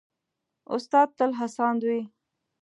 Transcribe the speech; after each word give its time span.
استاد 0.75 1.07
تل 1.17 1.31
هڅاند 1.39 1.81
وي. 1.87 2.01